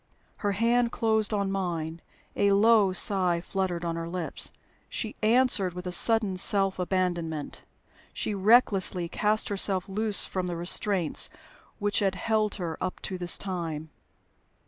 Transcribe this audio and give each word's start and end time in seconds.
Her 0.37 0.53
hand 0.53 0.91
closed 0.91 1.31
on 1.31 1.51
mine, 1.51 2.01
a 2.35 2.53
low 2.53 2.91
sigh 2.91 3.39
fluttered 3.39 3.85
on 3.85 3.95
her 3.97 4.09
lips. 4.09 4.51
She 4.89 5.15
answered 5.21 5.75
with 5.75 5.85
a 5.85 5.91
sudden 5.91 6.37
self 6.37 6.79
abandonment; 6.79 7.61
she 8.11 8.33
recklessly 8.33 9.07
cast 9.07 9.49
herself 9.49 9.87
loose 9.87 10.25
from 10.25 10.47
the 10.47 10.55
restraints 10.57 11.29
which 11.77 11.99
had 11.99 12.15
held 12.15 12.55
her 12.55 12.79
up 12.83 12.99
to 13.03 13.19
this 13.19 13.37
time. 13.37 13.91